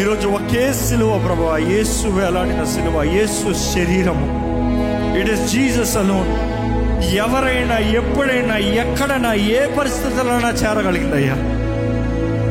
[0.00, 1.44] ఈరోజు ఒకే సిలువ ప్రభు.
[1.72, 4.26] యేసు వేలాడిన సిలువ యేసు శరీరము.
[5.18, 6.30] ఇట్ ఇస్ జీసస్ అలోన్
[7.24, 11.36] ఎవరైనా ఎప్పుడైనా ఎక్కడైనా ఏ పరిస్థితులైనా చేరగలిగిందయ్యా.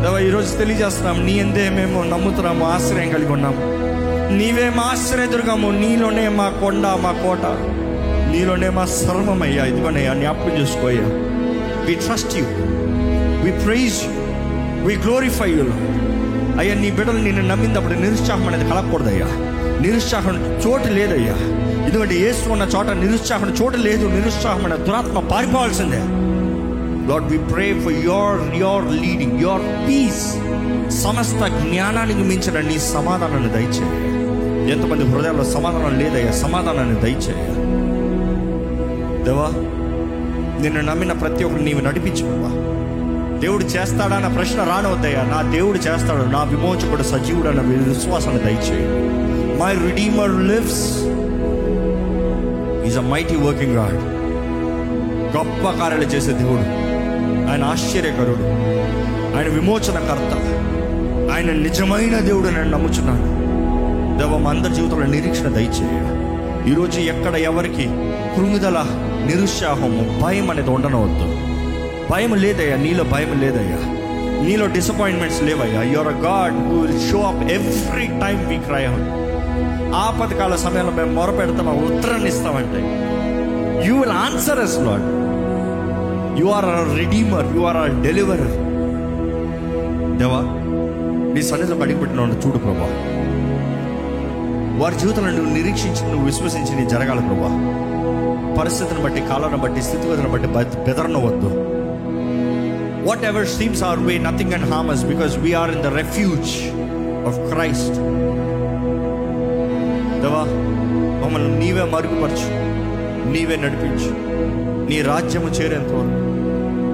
[0.01, 3.61] దేవా ఈరోజు తెలియజేస్తున్నాం నీ ఎందే మేము నమ్ముతున్నాము ఆశ్రయం కలిగి ఉన్నాము.
[4.37, 7.45] నీవే మా ఆశ్రయదుర్గము నీలోనే మా కొండ మా కోట.
[8.33, 9.65] నీలోనే మా సర్వమయ్యా.
[9.65, 11.07] ఇదిగోనయ్యా జ్ఞాపకం చేసుకోయ్యా
[11.87, 12.47] we trust you
[13.45, 14.11] we praise you
[14.87, 15.67] we glorify you
[16.59, 19.25] అయ్యా నీ బిడ్డలు నిన్ను నమ్మినప్పుడు నిరుత్సాహం అనేది కలగకూడదయ్యా.
[19.81, 21.33] నిరుత్సాహం చోటు లేదయ్యా.
[21.87, 25.99] ఎందుకంటే ఏసు ఉన్న చోట నిరుత్సాహం చోటు లేదు నిరుత్సాహం అనే దురాత్మ పారిపోవాల్సిందే.
[27.11, 30.33] Lord we pray for your your leading your peace
[31.01, 34.11] సమస్త జ్ఞానానికి మించిన నీ సమాధానాన్ని దయచేయ.
[34.71, 37.45] ఎంతమంది హృదయాల్లో సమాధానం లేదయ్యా సమాధానాన్ని దయచేయ.
[39.23, 39.47] దేవా
[40.61, 42.51] నిన్ను నమ్మిన ప్రతి ఒక్కరు నీవు నడిపించుకోవా
[43.39, 46.29] దేవుడు చేస్తాడా అన్న ప్రశ్న రానవద్దయ్యా నా దేవుడు చేస్తాడు.
[46.29, 49.05] నా విమోచకుడు సజీవుడు అన్న విశ్వాసాన్ని దయచేయి.
[49.59, 50.97] My redeemer lives
[52.87, 54.15] is a mighty working God
[55.37, 56.85] గొప్ప కార్యాలు చేసే దేవుడు.
[57.51, 58.43] ఆయన ఆశ్చర్యకరుడు.
[59.37, 60.33] ఆయన విమోచనకర్త.
[61.35, 63.35] ఆయన నిజమైన దేవుడు నేను నమ్ముచున్నాను.
[64.17, 66.01] దేవ మా అందరి జీవితంలో నిరీక్షణ దయచేయ.
[66.71, 67.83] ఈరోజు ఎక్కడ ఎవరికి
[68.35, 68.85] కృంగుదల
[69.25, 71.44] నిరుత్సాహము భయం అనేది ఉండనవద్దు.
[72.11, 73.77] భయం లేదయ్యా నీలో భయం లేదయ్యా.
[74.47, 75.81] నీలో డిసప్పాయింట్మెంట్స్ లేవయ్యా.
[75.81, 79.25] Your a God who will show up every time we cry out
[79.95, 83.05] ఆపదకాల సమయంలో మేము మొర పెడతాం ఉత్తరాన్ని ఇస్తామంటే.
[83.87, 85.25] You will answer yes lord
[86.39, 88.65] you are a redeemer you are a deliverer
[90.17, 90.41] దేవా
[91.33, 93.11] నీ సన్నిధిలో అడిగిపెట్టిన చూడు ప్రభా.
[94.77, 97.81] వారి జీవితంలో నువ్వు నిరీక్షించి నువ్వు విశ్వసించి నీ జరగాలి ప్రభా.
[98.61, 101.74] పరిస్థితిని బట్టి కాలాన్ని బట్టి స్థితిగతులను బట్టి బెద- బెదరనవద్దు.
[103.25, 106.51] Whatever seems our way nothing and harm us because we are in the refuge
[107.27, 107.97] of Christ
[110.23, 110.43] దేవా
[111.21, 112.47] మమ్మల్ని నీవే మరుగుపరచు
[113.29, 114.09] నీవే నడిపించు.
[114.89, 116.21] నీ రాజ్యము చేరేంతవరకు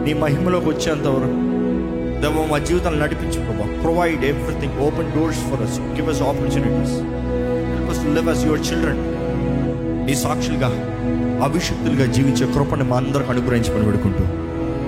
[0.06, 1.38] నీ మహిమలోకి వచ్చేంతవరకు
[2.21, 3.67] దేవా మా జీవితాలు నడిపించు ప్రభా.
[3.84, 6.95] Provide everything open doors for us give us opportunities
[7.78, 9.02] help live us your children
[10.06, 10.69] నీ సాక్షులుగా
[11.43, 14.24] అభిషక్తులుగా జీవించే కృపను మా అందరికి అనుగ్రహించమని పెడుకుంటూ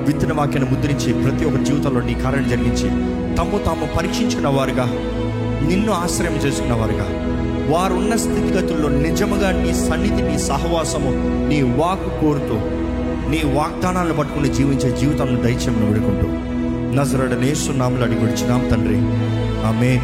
[0.05, 2.89] విత్తన వాక్యాన్ని ముద్రించి ప్రతి ఒక్క జీవితంలో నీ కార్యం జరిగించి
[3.35, 4.85] తమ్ము తాము పరీక్షించుకున్న వారుగా
[5.67, 7.29] నిన్ను ఆశ్రయం చేసుకున్న వారుగా
[7.69, 11.11] వారున్న స్థితిగతుల్లో నిజముగా నీ సన్నిధి నీ సహవాసము
[11.47, 12.59] నీ వాకు కోరుతూ
[13.29, 16.27] నీ వాగ్దానాలను పట్టుకుని జీవించే జీవితాలను దయచేయమని వేడుకుంటూ.
[16.99, 18.97] నజరడ నేస్తున్నాములు అడిగి వచ్చినాం తండ్రి.
[19.67, 19.99] ఆమె